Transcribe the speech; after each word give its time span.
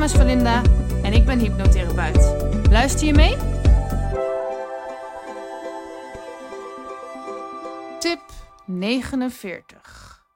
naam 0.00 0.08
is 0.08 0.16
Valinda 0.16 0.62
en 1.02 1.12
ik 1.12 1.24
ben 1.24 1.38
hypnotherapeut. 1.38 2.68
Luister 2.70 3.06
je 3.06 3.12
mee? 3.14 3.36
Tip 7.98 8.20
49. 8.66 10.26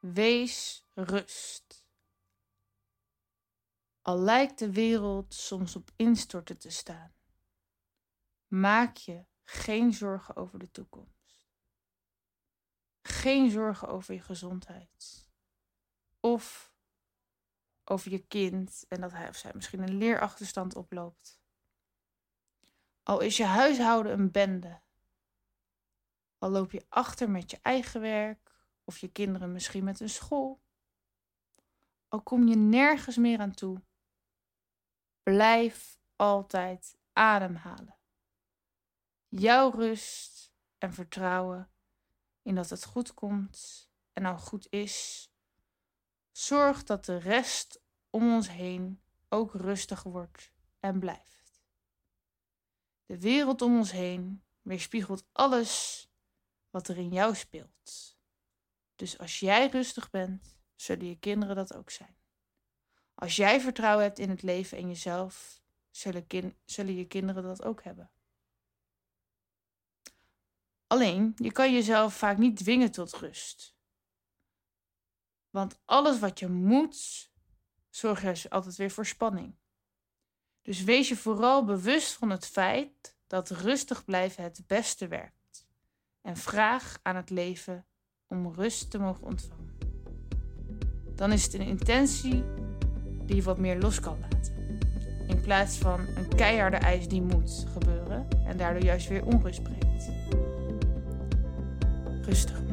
Wees 0.00 0.86
rust. 0.94 1.86
Al 4.02 4.18
lijkt 4.18 4.58
de 4.58 4.72
wereld 4.72 5.34
soms 5.34 5.76
op 5.76 5.90
instorten 5.96 6.58
te 6.58 6.70
staan, 6.70 7.14
maak 8.46 8.96
je 8.96 9.24
geen 9.44 9.92
zorgen 9.92 10.36
over 10.36 10.58
de 10.58 10.70
toekomst. 10.70 11.38
Geen 13.02 13.50
zorgen 13.50 13.88
over 13.88 14.14
je 14.14 14.22
gezondheid. 14.22 15.28
Of 16.20 16.74
over 17.90 18.10
je 18.10 18.26
kind 18.26 18.84
en 18.88 19.00
dat 19.00 19.12
hij 19.12 19.28
of 19.28 19.36
zij 19.36 19.50
misschien 19.54 19.82
een 19.82 19.96
leerachterstand 19.96 20.76
oploopt. 20.76 21.40
Al 23.02 23.20
is 23.20 23.36
je 23.36 23.44
huishouden 23.44 24.12
een 24.12 24.30
bende. 24.30 24.80
Al 26.38 26.50
loop 26.50 26.70
je 26.72 26.86
achter 26.88 27.30
met 27.30 27.50
je 27.50 27.58
eigen 27.62 28.00
werk 28.00 28.54
of 28.84 28.98
je 28.98 29.08
kinderen 29.08 29.52
misschien 29.52 29.84
met 29.84 30.00
een 30.00 30.08
school. 30.08 30.60
Al 32.08 32.22
kom 32.22 32.48
je 32.48 32.56
nergens 32.56 33.16
meer 33.16 33.38
aan 33.38 33.54
toe. 33.54 33.82
Blijf 35.22 35.98
altijd 36.16 36.98
ademhalen. 37.12 37.96
Jouw 39.28 39.70
rust 39.70 40.52
en 40.78 40.92
vertrouwen 40.92 41.70
in 42.42 42.54
dat 42.54 42.70
het 42.70 42.84
goed 42.84 43.14
komt 43.14 43.90
en 44.12 44.24
al 44.24 44.38
goed 44.38 44.66
is. 44.70 45.28
Zorg 46.36 46.82
dat 46.82 47.04
de 47.04 47.16
rest 47.16 47.80
om 48.10 48.34
ons 48.34 48.48
heen 48.48 49.02
ook 49.28 49.54
rustig 49.54 50.02
wordt 50.02 50.52
en 50.80 50.98
blijft. 50.98 51.62
De 53.06 53.20
wereld 53.20 53.62
om 53.62 53.76
ons 53.76 53.90
heen 53.90 54.44
weerspiegelt 54.62 55.24
alles 55.32 56.02
wat 56.70 56.88
er 56.88 56.96
in 56.96 57.08
jou 57.08 57.34
speelt. 57.34 58.16
Dus 58.96 59.18
als 59.18 59.40
jij 59.40 59.68
rustig 59.68 60.10
bent, 60.10 60.58
zullen 60.74 61.06
je 61.06 61.18
kinderen 61.18 61.56
dat 61.56 61.74
ook 61.74 61.90
zijn. 61.90 62.16
Als 63.14 63.36
jij 63.36 63.60
vertrouwen 63.60 64.04
hebt 64.04 64.18
in 64.18 64.30
het 64.30 64.42
leven 64.42 64.78
en 64.78 64.88
jezelf, 64.88 65.62
zullen, 65.90 66.96
je 66.96 67.06
kinderen 67.06 67.42
dat 67.42 67.62
ook 67.62 67.82
hebben. 67.82 68.10
Alleen, 70.86 71.32
je 71.36 71.52
kan 71.52 71.72
jezelf 71.72 72.14
vaak 72.14 72.38
niet 72.38 72.56
dwingen 72.56 72.90
tot 72.90 73.14
rust. 73.14 73.75
Want 75.56 75.78
alles 75.84 76.18
wat 76.18 76.38
je 76.38 76.48
moet, 76.48 77.30
zorgt 77.90 78.40
je 78.40 78.50
altijd 78.50 78.76
weer 78.76 78.90
voor 78.90 79.06
spanning. 79.06 79.54
Dus 80.62 80.84
wees 80.84 81.08
je 81.08 81.16
vooral 81.16 81.64
bewust 81.64 82.12
van 82.12 82.30
het 82.30 82.46
feit 82.46 83.16
dat 83.26 83.50
rustig 83.50 84.04
blijven 84.04 84.42
het 84.42 84.60
beste 84.66 85.08
werkt. 85.08 85.66
En 86.20 86.36
vraag 86.36 86.98
aan 87.02 87.16
het 87.16 87.30
leven 87.30 87.86
om 88.28 88.52
rust 88.52 88.90
te 88.90 88.98
mogen 88.98 89.26
ontvangen. 89.26 89.78
Dan 91.14 91.32
is 91.32 91.44
het 91.44 91.54
een 91.54 91.66
intentie 91.66 92.44
die 93.24 93.36
je 93.36 93.42
wat 93.42 93.58
meer 93.58 93.78
los 93.78 94.00
kan 94.00 94.18
laten. 94.20 94.54
In 95.28 95.40
plaats 95.40 95.78
van 95.78 96.00
een 96.00 96.28
keiharde 96.28 96.76
eis 96.76 97.08
die 97.08 97.22
moet 97.22 97.66
gebeuren 97.72 98.28
en 98.44 98.56
daardoor 98.56 98.84
juist 98.84 99.08
weer 99.08 99.24
onrust 99.24 99.62
brengt. 99.62 100.10
Rustig 102.26 102.65